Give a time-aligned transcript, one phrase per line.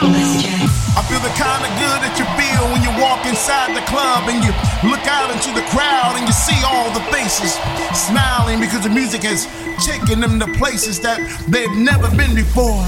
[0.00, 4.28] I feel the kind of good that you feel when you walk inside the club
[4.30, 4.52] and you
[4.88, 7.58] look out into the crowd and you see all the faces
[7.94, 9.46] smiling because the music has
[9.84, 12.86] taken them to places that they've never been before.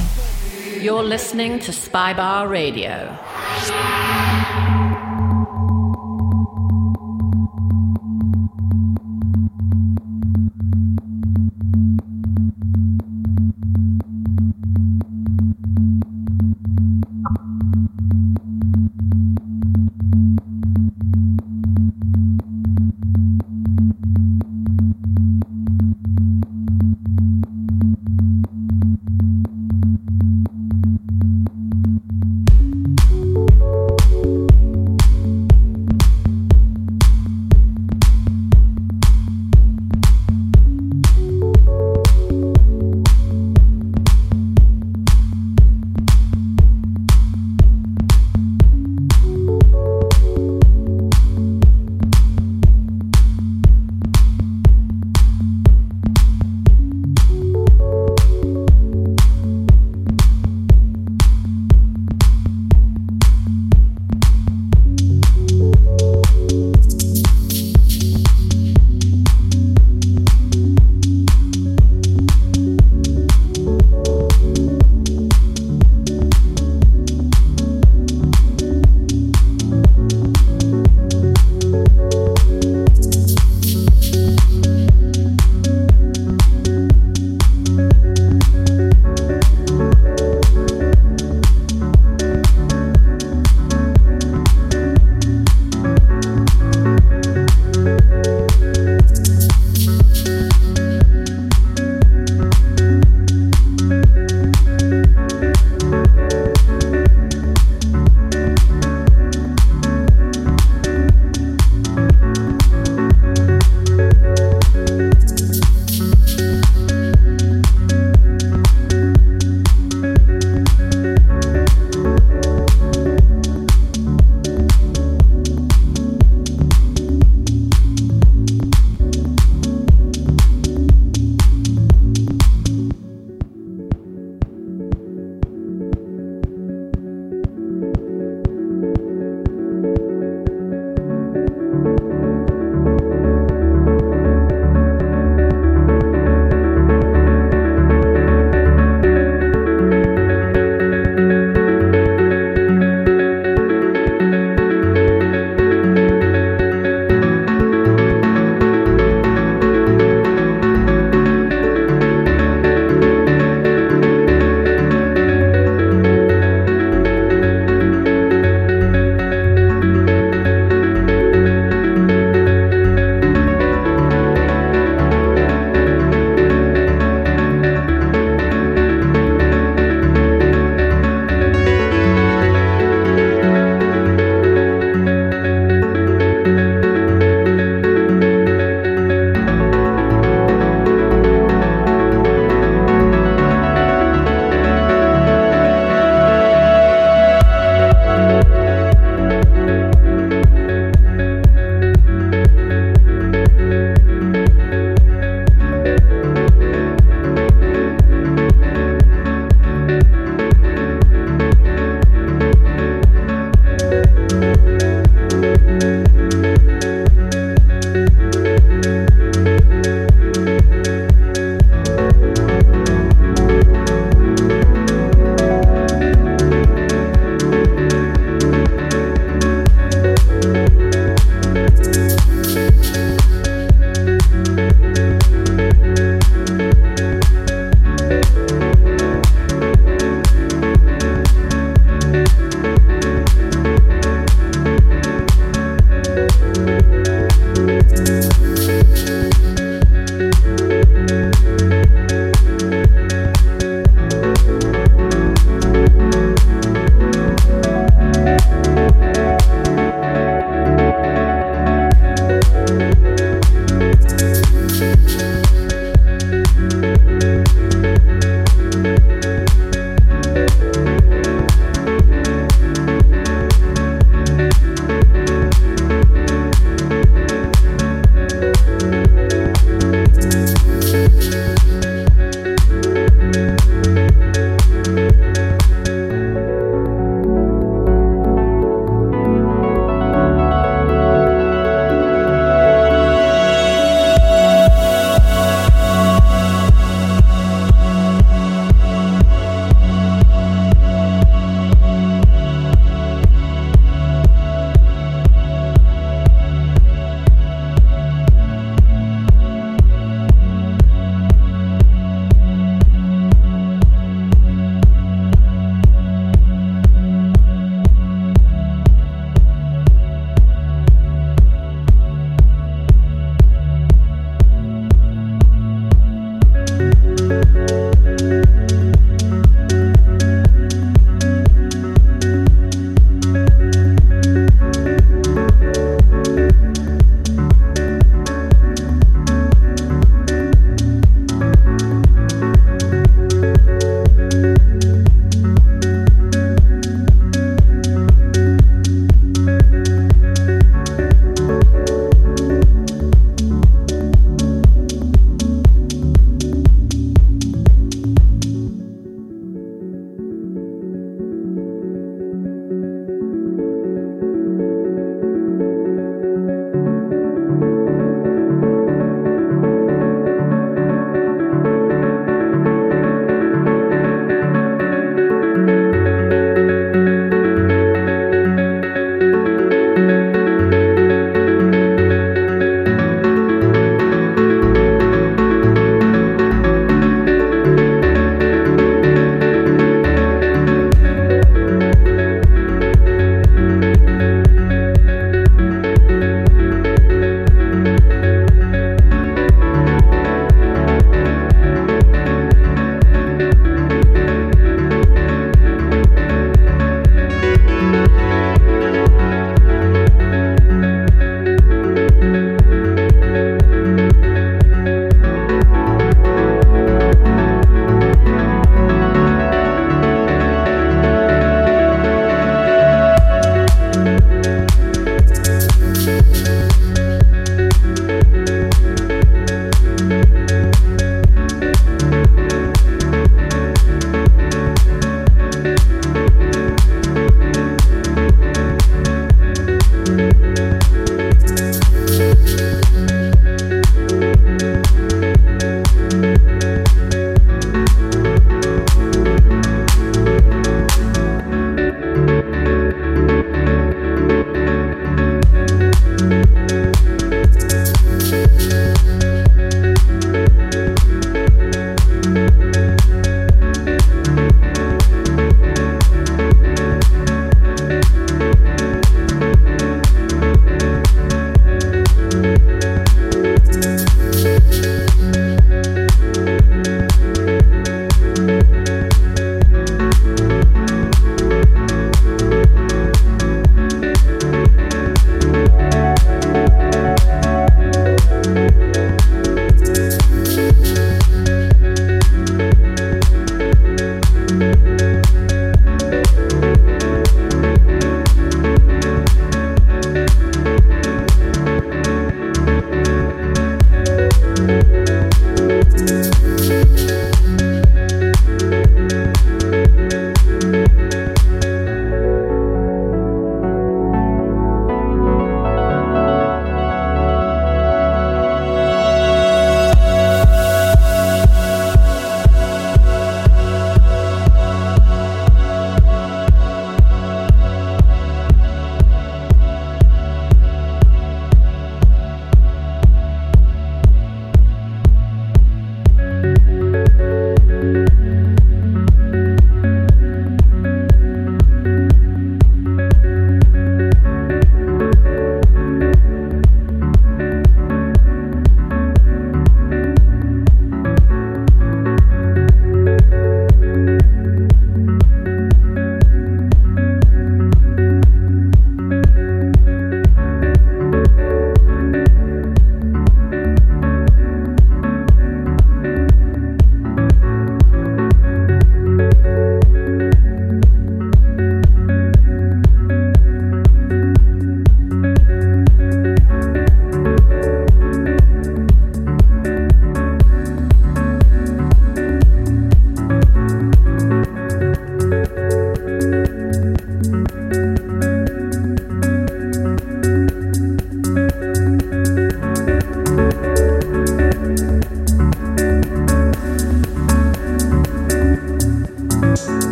[0.81, 3.19] You're listening to Spybar Radio.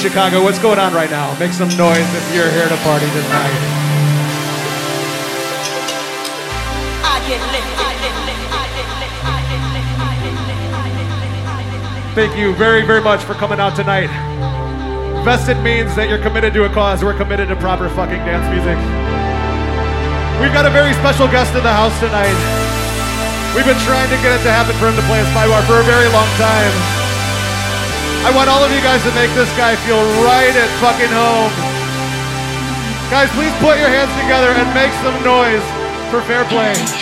[0.00, 1.38] Chicago, what's going on right now?
[1.38, 3.52] Make some noise if you're here to party tonight.
[12.14, 14.08] Thank you very, very much for coming out tonight.
[15.22, 17.04] Vested means that you're committed to a cause.
[17.04, 18.80] We're committed to proper fucking dance music.
[20.40, 22.32] We've got a very special guest in the house tonight.
[23.52, 25.76] We've been trying to get it to happen for him to play a Spybar for
[25.76, 26.99] a very long time.
[28.22, 31.52] I want all of you guys to make this guy feel right at fucking home.
[33.08, 35.64] Guys, please put your hands together and make some noise
[36.12, 36.99] for Fehrplay.